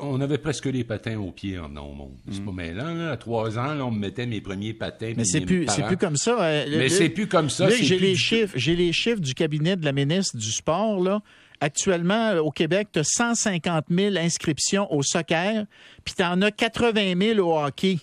on 0.00 0.22
avait 0.22 0.38
presque 0.38 0.64
les 0.64 0.84
patins 0.84 1.18
aux 1.18 1.32
pieds 1.32 1.58
en 1.58 1.76
au 1.76 1.92
monde. 1.92 2.16
C'est 2.30 2.40
mm. 2.40 2.44
pas 2.46 2.52
mêlant, 2.52 2.94
là. 2.94 3.10
À 3.10 3.18
trois 3.18 3.58
ans, 3.58 3.78
on 3.80 3.90
me 3.90 3.98
mettait 3.98 4.24
mes 4.24 4.40
premiers 4.40 4.72
patins. 4.72 5.12
Mais 5.18 5.26
c'est 5.26 5.42
plus, 5.42 5.66
c'est 5.68 5.84
plus 5.84 5.98
comme 5.98 6.16
ça. 6.16 6.42
Euh, 6.42 6.64
mais 6.66 6.88
c'est 6.88 7.10
plus 7.10 7.26
comme 7.26 7.50
ça. 7.50 7.68
J'ai 7.68 7.98
les 7.98 8.16
chiffres, 8.16 8.54
j'ai 8.56 8.74
les 8.74 8.94
chiffres 8.94 9.20
du 9.20 9.34
cabinet 9.34 9.76
de 9.76 9.84
la 9.84 9.92
ministre 9.92 10.38
du 10.38 10.50
Sport, 10.50 11.02
là. 11.02 11.20
Actuellement, 11.60 12.32
au 12.38 12.50
Québec, 12.50 12.88
tu 12.90 13.00
as 13.00 13.04
150 13.04 13.84
000 13.90 14.16
inscriptions 14.16 14.90
au 14.90 15.02
soccer, 15.02 15.66
puis 16.04 16.14
tu 16.16 16.24
en 16.24 16.40
as 16.40 16.50
80 16.50 17.12
000 17.20 17.38
au 17.38 17.62
hockey. 17.62 17.98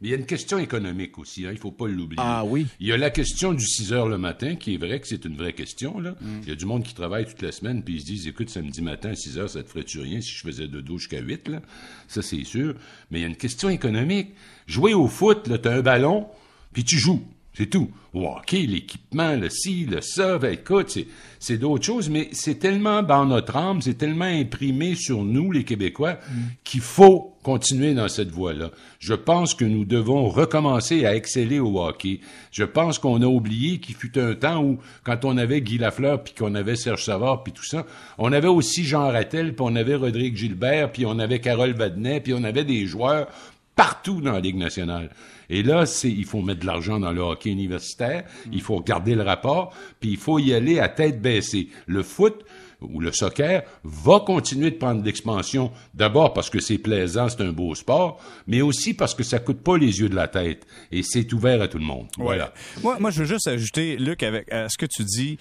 Mais 0.00 0.08
il 0.08 0.10
y 0.12 0.14
a 0.14 0.16
une 0.16 0.26
question 0.26 0.58
économique 0.58 1.18
aussi, 1.18 1.44
hein, 1.44 1.50
il 1.50 1.56
ne 1.56 1.60
faut 1.60 1.72
pas 1.72 1.86
l'oublier. 1.86 2.22
Ah 2.24 2.42
oui. 2.44 2.66
Il 2.80 2.86
y 2.86 2.92
a 2.92 2.96
la 2.96 3.10
question 3.10 3.52
du 3.52 3.66
6 3.66 3.92
heures 3.92 4.08
le 4.08 4.16
matin, 4.16 4.56
qui 4.56 4.74
est 4.74 4.78
vrai 4.78 4.98
que 4.98 5.06
c'est 5.06 5.24
une 5.26 5.36
vraie 5.36 5.52
question. 5.52 6.00
Là. 6.00 6.12
Mm. 6.20 6.40
Il 6.42 6.48
y 6.48 6.52
a 6.52 6.54
du 6.54 6.64
monde 6.64 6.82
qui 6.82 6.94
travaille 6.94 7.26
toute 7.26 7.42
la 7.42 7.52
semaine, 7.52 7.82
puis 7.82 7.96
ils 7.96 8.00
se 8.00 8.06
disent, 8.06 8.26
écoute, 8.26 8.48
samedi 8.48 8.80
matin, 8.80 9.14
6 9.14 9.38
heures, 9.38 9.50
ça 9.50 9.62
te 9.62 9.68
ferait-tu 9.68 10.00
rien 10.00 10.20
si 10.20 10.30
je 10.30 10.40
faisais 10.40 10.68
de 10.68 10.80
12 10.80 11.00
jusqu'à 11.00 11.20
8? 11.20 11.48
Là? 11.48 11.62
Ça, 12.08 12.22
c'est 12.22 12.44
sûr. 12.44 12.74
Mais 13.10 13.18
il 13.18 13.22
y 13.22 13.24
a 13.24 13.28
une 13.28 13.36
question 13.36 13.68
économique. 13.68 14.30
Jouer 14.66 14.94
au 14.94 15.06
foot, 15.06 15.50
tu 15.62 15.68
as 15.68 15.72
un 15.72 15.82
ballon, 15.82 16.26
puis 16.72 16.84
tu 16.84 16.98
joues. 16.98 17.22
C'est 17.60 17.66
tout. 17.66 17.90
OK, 18.14 18.52
l'équipement, 18.52 19.36
le 19.36 19.50
ci, 19.50 19.84
le 19.84 20.00
ça, 20.00 20.38
ben, 20.38 20.54
écoute, 20.54 20.96
c'est 21.38 21.58
d'autres 21.58 21.84
choses, 21.84 22.08
mais 22.08 22.30
c'est 22.32 22.58
tellement 22.58 23.02
dans 23.02 23.26
notre 23.26 23.54
âme, 23.54 23.82
c'est 23.82 23.98
tellement 23.98 24.24
imprimé 24.24 24.94
sur 24.94 25.22
nous, 25.22 25.52
les 25.52 25.62
Québécois, 25.62 26.14
mm. 26.14 26.40
qu'il 26.64 26.80
faut 26.80 27.36
continuer 27.42 27.94
dans 27.94 28.08
cette 28.08 28.30
voie-là. 28.30 28.70
Je 28.98 29.14
pense 29.14 29.54
que 29.54 29.64
nous 29.64 29.84
devons 29.84 30.28
recommencer 30.28 31.06
à 31.06 31.14
exceller 31.14 31.60
au 31.60 31.80
hockey. 31.80 32.20
Je 32.50 32.64
pense 32.64 32.98
qu'on 32.98 33.22
a 33.22 33.26
oublié 33.26 33.78
qu'il 33.78 33.94
fut 33.94 34.18
un 34.18 34.34
temps 34.34 34.62
où, 34.62 34.78
quand 35.04 35.24
on 35.24 35.36
avait 35.38 35.60
Guy 35.60 35.78
Lafleur, 35.78 36.22
puis 36.22 36.34
qu'on 36.34 36.54
avait 36.54 36.76
Serge 36.76 37.04
Savard, 37.04 37.42
puis 37.42 37.52
tout 37.52 37.64
ça, 37.64 37.86
on 38.18 38.32
avait 38.32 38.48
aussi 38.48 38.84
Jean 38.84 39.10
Rattel, 39.10 39.54
puis 39.54 39.66
on 39.66 39.76
avait 39.76 39.94
Rodrigue 39.94 40.36
Gilbert, 40.36 40.92
puis 40.92 41.06
on 41.06 41.18
avait 41.18 41.40
Carole 41.40 41.72
Vadnet, 41.72 42.20
puis 42.20 42.34
on 42.34 42.44
avait 42.44 42.64
des 42.64 42.86
joueurs 42.86 43.28
partout 43.80 44.20
dans 44.20 44.32
la 44.32 44.40
Ligue 44.40 44.58
nationale. 44.58 45.08
Et 45.48 45.62
là, 45.62 45.86
c'est, 45.86 46.10
il 46.10 46.26
faut 46.26 46.42
mettre 46.42 46.60
de 46.60 46.66
l'argent 46.66 47.00
dans 47.00 47.12
le 47.12 47.22
hockey 47.22 47.48
universitaire, 47.48 48.24
il 48.52 48.60
faut 48.60 48.78
garder 48.80 49.14
le 49.14 49.22
rapport, 49.22 49.72
puis 50.00 50.10
il 50.10 50.16
faut 50.18 50.38
y 50.38 50.52
aller 50.52 50.78
à 50.78 50.90
tête 50.90 51.22
baissée. 51.22 51.70
Le 51.86 52.02
foot, 52.02 52.44
ou 52.82 53.00
le 53.00 53.10
soccer 53.10 53.62
va 53.82 54.20
continuer 54.20 54.70
de 54.70 54.76
prendre 54.76 55.02
l'expansion, 55.02 55.72
d'abord 55.94 56.34
parce 56.34 56.50
que 56.50 56.60
c'est 56.60 56.76
plaisant, 56.76 57.30
c'est 57.30 57.40
un 57.40 57.52
beau 57.52 57.74
sport, 57.74 58.20
mais 58.46 58.60
aussi 58.60 58.92
parce 58.92 59.14
que 59.14 59.22
ça 59.22 59.38
coûte 59.38 59.62
pas 59.62 59.78
les 59.78 60.00
yeux 60.00 60.10
de 60.10 60.14
la 60.14 60.28
tête 60.28 60.66
et 60.92 61.02
c'est 61.02 61.32
ouvert 61.32 61.62
à 61.62 61.68
tout 61.68 61.78
le 61.78 61.84
monde. 61.84 62.06
Voilà. 62.18 62.52
Moi, 62.82 62.98
moi, 63.00 63.10
je 63.10 63.20
veux 63.20 63.26
juste 63.26 63.48
ajouter, 63.48 63.96
Luc, 63.96 64.22
avec 64.22 64.52
à 64.52 64.68
ce 64.68 64.76
que 64.76 64.86
tu 64.86 65.04
dis. 65.04 65.38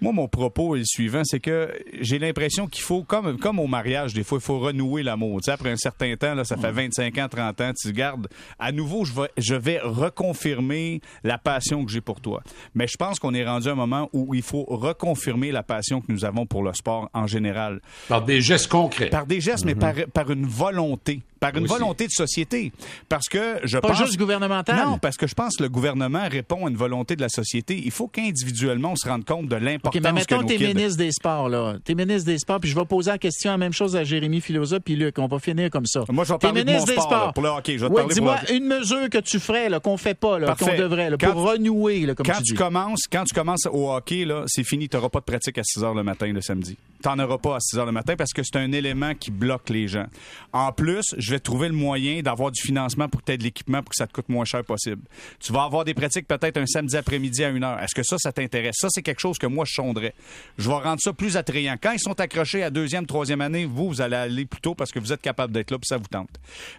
Moi, 0.00 0.12
mon 0.12 0.28
propos 0.28 0.76
est 0.76 0.80
le 0.80 0.84
suivant, 0.84 1.22
c'est 1.24 1.40
que 1.40 1.70
j'ai 2.00 2.18
l'impression 2.18 2.66
qu'il 2.66 2.82
faut, 2.82 3.02
comme, 3.02 3.38
comme 3.38 3.58
au 3.58 3.66
mariage, 3.66 4.14
des 4.14 4.24
fois, 4.24 4.38
il 4.38 4.44
faut 4.44 4.58
renouer 4.58 5.02
l'amour. 5.02 5.40
Tu 5.40 5.46
sais, 5.46 5.50
après 5.52 5.70
un 5.70 5.76
certain 5.76 6.16
temps, 6.16 6.34
là, 6.34 6.44
ça 6.44 6.56
fait 6.56 6.72
25 6.72 7.18
ans, 7.18 7.28
30 7.28 7.60
ans, 7.60 7.72
tu 7.74 7.92
gardes, 7.92 8.28
à 8.58 8.72
nouveau, 8.72 9.04
je 9.04 9.12
vais, 9.12 9.30
je 9.36 9.54
vais 9.54 9.78
reconfirmer 9.82 11.00
la 11.22 11.38
passion 11.38 11.84
que 11.84 11.90
j'ai 11.90 12.00
pour 12.00 12.20
toi. 12.20 12.42
Mais 12.74 12.86
je 12.86 12.96
pense 12.96 13.18
qu'on 13.18 13.34
est 13.34 13.44
rendu 13.44 13.68
à 13.68 13.72
un 13.72 13.76
moment 13.76 14.08
où 14.12 14.34
il 14.34 14.42
faut 14.42 14.64
reconfirmer 14.64 15.52
la 15.52 15.62
passion 15.62 16.00
que 16.00 16.10
nous 16.10 16.24
avons 16.24 16.46
pour 16.46 16.62
le 16.62 16.72
sport 16.72 17.10
en 17.12 17.26
général. 17.26 17.80
Par 18.08 18.22
des 18.24 18.40
gestes 18.40 18.68
concrets. 18.68 19.10
Par 19.10 19.26
des 19.26 19.40
gestes, 19.40 19.64
mais 19.64 19.74
mhm. 19.74 19.80
par, 19.80 19.94
par 20.12 20.30
une 20.30 20.46
volonté 20.46 21.22
par 21.40 21.56
une 21.56 21.66
volonté 21.66 22.06
de 22.06 22.12
société. 22.12 22.70
Parce 23.08 23.28
que 23.28 23.58
je 23.64 23.78
Pas 23.78 23.88
pense... 23.88 23.98
juste 23.98 24.18
gouvernemental. 24.18 24.76
Non, 24.76 24.98
parce 24.98 25.16
que 25.16 25.26
je 25.26 25.34
pense 25.34 25.56
que 25.56 25.62
le 25.62 25.68
gouvernement 25.70 26.28
répond 26.28 26.66
à 26.66 26.70
une 26.70 26.76
volonté 26.76 27.16
de 27.16 27.22
la 27.22 27.30
société. 27.30 27.80
Il 27.82 27.90
faut 27.90 28.08
qu'individuellement, 28.08 28.92
on 28.92 28.96
se 28.96 29.08
rende 29.08 29.24
compte 29.24 29.48
de 29.48 29.56
l'importance 29.56 29.89
okay, 29.98 30.00
mais 30.00 30.12
mettons, 30.12 30.40
que 30.40 30.46
t'es 30.46 30.58
ministre 30.58 30.98
des 30.98 31.12
Sports, 31.12 31.48
là. 31.48 31.76
T'es 31.84 31.94
ministre 31.94 32.26
des 32.26 32.38
Sports, 32.38 32.60
puis 32.60 32.70
je 32.70 32.74
vais 32.74 32.84
poser 32.84 33.10
la 33.10 33.18
question, 33.18 33.50
la 33.50 33.58
même 33.58 33.72
chose 33.72 33.96
à 33.96 34.04
Jérémy 34.04 34.40
Filosa, 34.40 34.80
puis 34.80 34.96
Luc. 34.96 35.18
On 35.18 35.26
va 35.26 35.38
finir 35.38 35.70
comme 35.70 35.86
ça. 35.86 36.04
Moi, 36.08 36.24
je 36.24 36.32
vais 36.32 36.38
parler 36.38 36.64
de 36.64 36.72
mon 36.72 36.86
sport, 36.86 37.10
Là, 37.10 37.32
pour 37.32 37.42
le 37.42 37.48
hockey. 37.50 37.78
Je 37.78 37.86
vais 37.86 37.92
oui, 37.92 38.02
dis-moi 38.12 38.36
une 38.50 38.64
mesure 38.64 39.08
que 39.10 39.18
tu 39.18 39.38
ferais, 39.38 39.68
là, 39.68 39.80
qu'on 39.80 39.96
fait 39.96 40.14
pas, 40.14 40.38
là, 40.38 40.54
qu'on 40.54 40.76
devrait, 40.76 41.10
là, 41.10 41.18
pour 41.18 41.50
renouer, 41.50 42.06
là, 42.06 42.14
comme 42.14 42.26
quand 42.26 42.38
tu, 42.38 42.54
tu 42.54 42.54
Commences, 42.54 43.00
quand 43.10 43.24
tu 43.24 43.34
commences 43.34 43.66
au 43.70 43.90
hockey, 43.92 44.24
là, 44.24 44.44
c'est 44.46 44.64
fini. 44.64 44.88
Tu 44.88 44.96
n'auras 44.96 45.08
pas 45.08 45.20
de 45.20 45.24
pratique 45.24 45.58
à 45.58 45.62
6 45.64 45.82
heures 45.82 45.94
le 45.94 46.02
matin, 46.02 46.32
le 46.32 46.40
samedi. 46.40 46.76
Tu 47.02 47.08
n'en 47.08 47.18
auras 47.18 47.38
pas 47.38 47.56
à 47.56 47.60
6 47.60 47.78
heures 47.78 47.86
le 47.86 47.92
matin 47.92 48.14
parce 48.16 48.32
que 48.32 48.42
c'est 48.42 48.56
un 48.56 48.72
élément 48.72 49.14
qui 49.14 49.30
bloque 49.30 49.70
les 49.70 49.88
gens. 49.88 50.06
En 50.52 50.72
plus, 50.72 51.14
je 51.16 51.30
vais 51.30 51.40
trouver 51.40 51.68
le 51.68 51.74
moyen 51.74 52.20
d'avoir 52.22 52.50
du 52.50 52.60
financement 52.60 53.08
pour 53.08 53.20
que 53.20 53.26
tu 53.26 53.32
aies 53.32 53.38
de 53.38 53.44
l'équipement 53.44 53.82
pour 53.82 53.90
que 53.90 53.96
ça 53.96 54.06
te 54.06 54.12
coûte 54.12 54.28
moins 54.28 54.44
cher 54.44 54.64
possible. 54.64 55.02
Tu 55.38 55.52
vas 55.52 55.64
avoir 55.64 55.84
des 55.84 55.94
pratiques 55.94 56.26
peut-être 56.26 56.56
un 56.58 56.66
samedi 56.66 56.96
après-midi 56.96 57.44
à 57.44 57.48
une 57.48 57.64
heure. 57.64 57.80
Est-ce 57.80 57.94
que 57.94 58.02
ça, 58.02 58.16
ça 58.18 58.32
t'intéresse? 58.32 58.76
Ça, 58.78 58.88
c'est 58.90 59.02
quelque 59.02 59.20
chose 59.20 59.38
que 59.38 59.46
moi, 59.46 59.64
je 59.66 59.74
sonderais. 59.74 60.14
Je 60.58 60.68
vais 60.68 60.74
rendre 60.74 61.00
ça 61.00 61.12
plus 61.12 61.36
attrayant. 61.36 61.76
Quand 61.80 61.92
ils 61.92 62.00
sont 62.00 62.18
accrochés 62.20 62.62
à 62.62 62.70
deuxième, 62.70 63.06
troisième 63.06 63.40
année, 63.40 63.64
vous, 63.64 63.88
vous 63.88 64.00
allez 64.00 64.16
aller 64.16 64.46
plus 64.46 64.60
tôt 64.60 64.74
parce 64.74 64.90
que 64.90 64.98
vous 64.98 65.12
êtes 65.12 65.22
capable 65.22 65.52
d'être 65.52 65.70
là 65.70 65.78
puis 65.78 65.86
ça 65.86 65.96
vous 65.96 66.08
tente. 66.08 66.30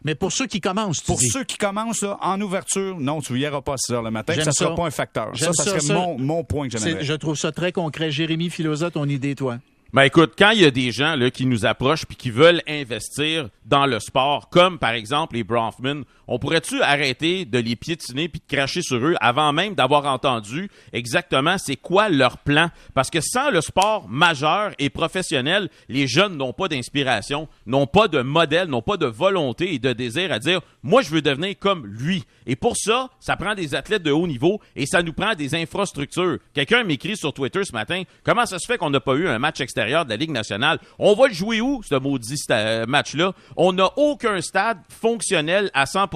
Mais 0.04 0.16
pour 0.16 0.32
ceux 0.32 0.48
qui 0.48 0.62
commencent, 0.62 1.02
Pour 1.02 1.20
ceux 1.22 1.44
qui 1.44 1.58
commencent, 1.58 2.06
en 2.22 2.40
ouverture, 2.42 3.00
non, 3.00 3.22
tu 3.22 3.34
n'iras 3.34 3.62
pas 3.62 3.74
à 3.74 3.78
6 3.78 3.94
heures 3.94 4.04
le 4.04 4.12
matin. 4.12 4.34
Ça 4.34 4.46
ne 4.46 4.52
sera 4.52 4.76
pas 4.76 4.86
un 4.86 4.92
facteur. 4.92 5.38
Ça, 5.38 5.54
ça, 5.54 5.64
serait 5.64 5.94
Mon, 5.94 6.18
mon, 6.18 6.44
point 6.44 6.68
que 6.68 6.78
j'aimerais. 6.78 7.04
Je 7.04 7.14
trouve 7.14 7.38
ça 7.38 7.52
très 7.52 7.72
concret. 7.72 8.12
Jérémy 8.12 8.50
Philosophe, 8.50 8.94
ton 8.94 9.08
idée, 9.08 9.36
toi? 9.36 9.58
Ben 9.94 10.04
écoute, 10.04 10.36
quand 10.38 10.52
il 10.52 10.62
y 10.62 10.66
a 10.66 10.72
des 10.72 10.94
gens 10.94 11.18
là, 11.18 11.30
qui 11.32 11.46
nous 11.46 11.66
approchent 11.66 12.06
puis 12.06 12.16
qui 12.16 12.32
veulent 12.32 12.62
investir 12.66 13.50
dans 13.66 13.86
le 13.86 14.00
sport, 14.00 14.48
comme 14.48 14.80
par 14.80 14.92
exemple 14.92 15.36
les 15.36 15.44
Bronfman, 15.44 16.04
on 16.30 16.40
pourrait-tu 16.40 16.82
arrêter 16.82 17.44
de 17.44 17.60
les 17.60 17.76
piétiner 17.76 18.30
puis 18.30 18.40
de 18.40 18.56
cracher 18.56 18.82
sur 18.82 19.06
eux 19.06 19.16
avant 19.20 19.52
même 19.52 19.76
d'avoir 19.76 20.06
entendu 20.06 20.70
exactement 20.94 21.58
c'est 21.58 21.76
quoi 21.76 22.08
leur 22.08 22.38
plan? 22.38 22.70
Parce 22.94 23.10
que 23.10 23.20
sans 23.20 23.50
le 23.50 23.60
sport 23.60 24.08
majeur 24.08 24.72
et 24.80 24.90
professionnel, 24.90 25.70
les 25.90 26.08
jeunes 26.08 26.38
n'ont 26.38 26.54
pas 26.54 26.70
d'inspiration, 26.70 27.50
n'ont 27.66 27.86
pas 27.86 28.08
de 28.08 28.22
modèle, 28.22 28.70
n'ont 28.70 28.82
pas 28.82 28.96
de 28.96 29.08
volonté 29.08 29.74
et 29.74 29.80
de 29.80 29.92
désir 29.92 30.32
à 30.32 30.40
dire 30.40 30.62
moi 30.84 31.02
je 31.02 31.10
veux 31.10 31.22
devenir 31.22 31.56
comme 31.60 31.86
lui. 31.86 32.24
Et 32.48 32.56
pour 32.56 32.78
ça, 32.78 33.10
ça 33.20 33.36
prend 33.36 33.56
des 33.56 33.76
athlètes 33.76 34.04
de 34.04 34.12
haut 34.12 34.26
niveau 34.26 34.62
et 34.78 34.86
ça 34.86 35.04
nous 35.04 35.14
prend 35.14 35.36
des 35.36 35.54
infrastructures. 35.54 36.38
Quelqu'un 36.54 36.86
m'écrit 36.86 37.18
sur 37.18 37.34
Twitter 37.34 37.66
ce 37.66 37.74
matin 37.74 38.04
comment 38.24 38.46
ça 38.46 38.58
se 38.58 38.66
fait 38.66 38.78
qu'on 38.78 38.90
n'a 38.90 39.02
pas 39.02 39.16
eu 39.16 39.28
un 39.28 39.38
match 39.38 39.60
extérieur 39.60 39.81
de 39.86 40.10
la 40.10 40.16
Ligue 40.16 40.32
nationale? 40.32 40.80
On 41.00 41.14
va 41.14 41.28
le 41.28 41.34
jouer 41.34 41.62
où, 41.62 41.82
ce 41.84 41.96
maudit 41.96 42.36
sta- 42.36 42.86
match-là? 42.86 43.34
On 43.58 43.74
n'a 43.74 43.90
aucun 43.98 44.40
stade 44.42 44.78
fonctionnel 44.90 45.70
à 45.74 45.86
100 45.86 46.08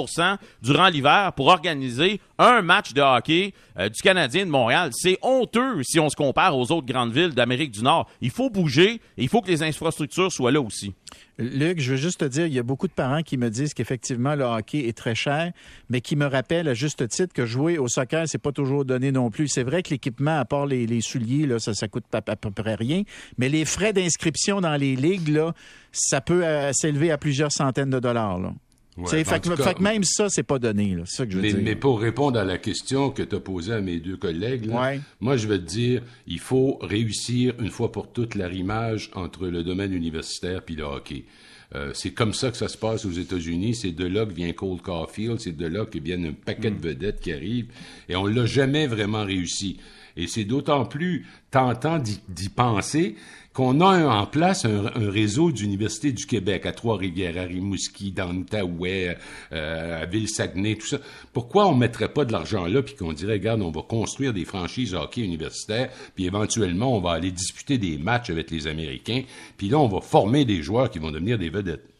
durant 0.61 0.87
l'hiver 0.87 1.33
pour 1.33 1.47
organiser 1.47 2.19
un 2.37 2.61
match 2.61 2.93
de 2.93 3.01
hockey 3.01 3.53
euh, 3.79 3.89
du 3.89 4.01
Canadien 4.01 4.45
de 4.45 4.51
Montréal. 4.51 4.91
C'est 4.93 5.17
honteux 5.21 5.81
si 5.83 5.99
on 5.99 6.09
se 6.09 6.15
compare 6.15 6.57
aux 6.57 6.71
autres 6.71 6.85
grandes 6.87 7.13
villes 7.13 7.33
d'Amérique 7.33 7.71
du 7.71 7.81
Nord. 7.81 8.09
Il 8.21 8.29
faut 8.29 8.49
bouger 8.49 9.01
et 9.17 9.23
il 9.23 9.29
faut 9.29 9.41
que 9.41 9.47
les 9.49 9.63
infrastructures 9.63 10.31
soient 10.31 10.51
là 10.51 10.61
aussi. 10.61 10.93
Luc, 11.37 11.81
je 11.81 11.91
veux 11.91 11.97
juste 11.97 12.19
te 12.21 12.25
dire, 12.25 12.45
il 12.45 12.53
y 12.53 12.59
a 12.59 12.63
beaucoup 12.63 12.87
de 12.87 12.93
parents 12.93 13.21
qui 13.21 13.35
me 13.37 13.49
disent 13.49 13.73
qu'effectivement, 13.73 14.35
le 14.35 14.45
hockey 14.45 14.87
est 14.87 14.97
très 14.97 15.15
cher, 15.15 15.51
mais 15.89 15.99
qui 15.99 16.15
me 16.15 16.25
rappellent 16.25 16.69
à 16.69 16.73
juste 16.73 17.05
titre 17.09 17.33
que 17.33 17.45
jouer 17.45 17.77
au 17.77 17.89
soccer, 17.89 18.23
c'est 18.27 18.37
pas 18.37 18.53
toujours 18.53 18.85
donné 18.85 19.11
non 19.11 19.29
plus. 19.29 19.49
C'est 19.49 19.63
vrai 19.63 19.83
que 19.83 19.89
l'équipement, 19.89 20.39
à 20.39 20.45
part 20.45 20.65
les, 20.65 21.01
souliers, 21.01 21.59
ça, 21.59 21.73
ça 21.73 21.89
coûte 21.89 22.05
pas- 22.09 22.21
à 22.25 22.35
peu 22.37 22.51
près 22.51 22.75
rien, 22.75 23.03
mais 23.37 23.49
les 23.55 23.65
frais 23.65 23.93
d'inscription 23.93 24.61
dans 24.61 24.75
les 24.75 24.95
ligues, 24.95 25.29
là, 25.29 25.53
ça 25.91 26.21
peut 26.21 26.45
euh, 26.45 26.71
s'élever 26.73 27.11
à 27.11 27.17
plusieurs 27.17 27.51
centaines 27.51 27.89
de 27.89 27.99
dollars. 27.99 28.39
Là. 28.39 28.53
Ouais, 28.97 29.23
fait, 29.25 29.39
que- 29.41 29.49
tout 29.49 29.55
cas, 29.57 29.63
fait 29.63 29.73
que 29.73 29.83
même 29.83 30.03
ça, 30.05 30.27
c'est 30.29 30.43
pas 30.43 30.57
donné. 30.57 30.95
là. 30.95 31.03
C'est 31.05 31.17
ça 31.17 31.25
que 31.25 31.31
je 31.31 31.35
veux 31.37 31.41
Mais, 31.41 31.51
dire. 31.53 31.61
mais 31.63 31.75
pour 31.75 31.99
répondre 31.99 32.39
à 32.39 32.45
la 32.45 32.57
question 32.57 33.09
que 33.09 33.23
tu 33.23 33.35
as 33.35 33.39
posée 33.41 33.73
à 33.73 33.81
mes 33.81 33.99
deux 33.99 34.15
collègues, 34.17 34.65
là, 34.67 34.81
Ouais. 34.81 34.99
moi, 35.19 35.35
je 35.35 35.47
vais 35.49 35.57
te 35.59 35.63
dire, 35.65 36.01
il 36.27 36.39
faut 36.39 36.77
réussir 36.81 37.53
une 37.59 37.71
fois 37.71 37.91
pour 37.91 38.11
toutes 38.13 38.35
l'arrimage 38.35 39.09
entre 39.13 39.47
le 39.47 39.63
domaine 39.63 39.91
universitaire 39.93 40.61
puis 40.63 40.75
le 40.75 40.83
hockey. 40.83 41.25
Euh, 41.73 41.91
c'est 41.93 42.11
comme 42.11 42.33
ça 42.33 42.51
que 42.51 42.57
ça 42.57 42.69
se 42.69 42.77
passe 42.77 43.03
aux 43.05 43.11
États-Unis. 43.11 43.75
C'est 43.75 43.91
de 43.91 44.05
là 44.05 44.25
que 44.25 44.31
vient 44.33 44.53
Cole 44.53 44.79
Caulfield. 44.81 45.39
C'est 45.41 45.57
de 45.57 45.65
là 45.67 45.85
que 45.85 45.99
viennent 45.99 46.27
un 46.27 46.33
paquet 46.33 46.69
Mm. 46.71 46.77
de 46.77 46.87
vedettes 46.87 47.19
qui 47.19 47.33
arrivent. 47.33 47.67
Et 48.07 48.15
on 48.15 48.27
l'a 48.27 48.45
jamais 48.45 48.87
vraiment 48.87 49.25
réussi. 49.25 49.77
Et 50.15 50.27
c'est 50.27 50.45
d'autant 50.45 50.85
plus 50.85 51.25
tentant 51.51 51.99
d'y 51.99 52.47
penser 52.49 53.15
qu'on 53.55 53.79
a 53.79 54.05
en 54.05 54.25
place 54.25 54.65
un, 54.65 54.87
un 54.95 55.09
réseau 55.09 55.49
d'universités 55.49 56.11
du 56.11 56.25
Québec 56.25 56.65
à 56.65 56.73
Trois-Rivières, 56.73 57.37
à 57.37 57.45
Rimouski, 57.45 58.11
dans 58.11 58.33
l'Outaouais, 58.33 59.17
euh, 59.53 60.03
à 60.03 60.05
Ville-Saguenay, 60.05 60.75
tout 60.75 60.87
ça. 60.87 60.97
Pourquoi 61.31 61.65
on 61.67 61.73
mettrait 61.73 62.09
pas 62.09 62.25
de 62.25 62.33
l'argent 62.33 62.65
là 62.65 62.83
puis 62.83 62.95
qu'on 62.95 63.13
dirait, 63.13 63.33
regarde, 63.33 63.61
on 63.61 63.71
va 63.71 63.81
construire 63.81 64.33
des 64.33 64.43
franchises 64.43 64.93
hockey 64.93 65.21
universitaires, 65.21 65.89
puis 66.15 66.25
éventuellement, 66.25 66.97
on 66.97 66.99
va 66.99 67.11
aller 67.11 67.31
disputer 67.31 67.77
des 67.77 67.97
matchs 67.97 68.29
avec 68.29 68.51
les 68.51 68.67
Américains, 68.67 69.23
puis 69.55 69.69
là, 69.69 69.79
on 69.79 69.87
va 69.87 70.01
former 70.01 70.43
des 70.43 70.61
joueurs 70.61 70.89
qui 70.89 70.99
vont 70.99 71.11
devenir 71.11 71.37
des 71.37 71.49
vedettes? 71.49 71.94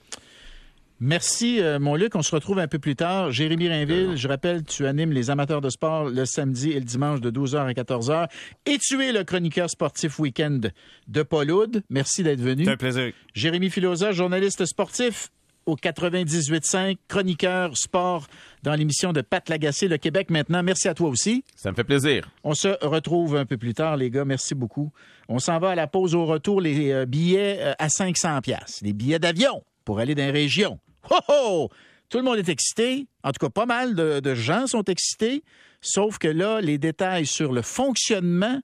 Merci, 1.00 1.62
euh, 1.62 1.78
mon 1.78 1.96
Luc. 1.96 2.16
On 2.16 2.22
se 2.22 2.34
retrouve 2.34 2.60
un 2.60 2.68
peu 2.68 2.80
plus 2.80 2.96
tard. 2.96 3.32
Jérémy 3.32 3.68
Rainville, 3.68 4.16
je 4.16 4.28
rappelle, 4.28 4.64
tu 4.64 4.86
animes 4.86 5.12
les 5.12 5.30
amateurs 5.30 5.62
de 5.62 5.70
sport 5.70 6.06
le 6.06 6.26
samedi 6.26 6.72
et 6.72 6.80
le 6.80 6.86
dimanche 6.86 7.20
de 7.20 7.30
12h 7.30 7.58
à 7.58 7.74
14h. 7.74 8.30
Et 8.66 8.78
tu 8.78 9.04
es 9.04 9.12
le 9.12 9.24
chroniqueur 9.24 9.70
sportif 9.70 10.20
week-end 10.20 10.62
de 11.08 11.24
Paul 11.24 11.52
Oud. 11.52 11.84
Merci 11.90 12.24
d'être 12.24 12.40
venu. 12.40 12.64
C'est 12.64 12.72
un 12.72 12.78
plaisir. 12.78 13.12
Jérémy 13.34 13.70
Filosa, 13.70 14.14
journaliste 14.14 14.66
sportif 14.66 15.32
au 15.66 15.76
98.5, 15.76 16.98
chroniqueur 17.08 17.76
sport 17.76 18.28
dans 18.64 18.76
l'émission 18.76 19.14
de 19.14 19.22
Pat 19.22 19.48
Lagacé, 19.50 19.88
le 19.88 19.98
Québec 19.98 20.30
maintenant. 20.30 20.64
Merci 20.64 20.88
à 20.88 20.94
toi 20.94 21.10
aussi. 21.10 21.44
Ça 21.56 21.72
me 21.72 21.76
fait 21.76 21.84
plaisir. 21.84 22.30
On 22.44 22.54
se 22.54 22.70
retrouve 22.86 23.36
un 23.36 23.46
peu 23.46 23.58
plus 23.58 23.74
tard, 23.74 23.98
les 23.98 24.12
gars. 24.12 24.26
Merci 24.26 24.56
beaucoup. 24.56 24.92
On 25.28 25.40
s'en 25.40 25.60
va 25.60 25.72
à 25.72 25.76
la 25.76 25.88
pause 25.88 26.16
au 26.16 26.26
retour, 26.26 26.62
les 26.62 26.92
euh, 26.92 27.06
billets 27.06 27.58
euh, 27.60 27.74
à 27.80 27.90
500 27.90 28.42
pièces, 28.42 28.80
les 28.82 28.94
billets 28.94 29.20
d'avion 29.20 29.64
pour 29.86 30.00
aller 30.00 30.16
dans 30.16 30.24
les 30.24 30.32
régions. 30.32 30.80
Ho, 31.10 31.20
ho! 31.28 31.70
Tout 32.10 32.18
le 32.18 32.24
monde 32.24 32.38
est 32.38 32.50
excité. 32.50 33.08
En 33.24 33.32
tout 33.32 33.46
cas, 33.46 33.50
pas 33.50 33.66
mal 33.66 33.96
de, 33.96 34.20
de 34.20 34.36
gens 34.36 34.68
sont 34.68 34.84
excités. 34.84 35.44
Sauf 35.82 36.18
que 36.18 36.28
là, 36.28 36.62
les 36.62 36.78
détails 36.78 37.26
sur 37.26 37.52
le 37.52 37.62
fonctionnement 37.62 38.60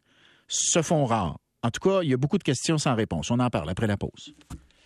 se 0.48 0.82
font 0.82 1.06
rares. 1.06 1.38
En 1.64 1.70
tout 1.70 1.80
cas, 1.88 2.02
il 2.04 2.10
y 2.10 2.14
a 2.14 2.18
beaucoup 2.18 2.38
de 2.38 2.44
questions 2.44 2.78
sans 2.78 2.96
réponse. 2.96 3.32
On 3.32 3.40
en 3.40 3.50
parle 3.50 3.70
après 3.70 3.88
la 3.88 3.98
pause. 3.98 4.34